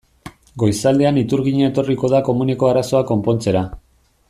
Goizaldean 0.63 1.19
iturgina 1.23 1.69
etorriko 1.73 2.11
da 2.15 2.23
komuneko 2.31 2.71
arazoa 2.71 3.03
konpontzera. 3.13 3.65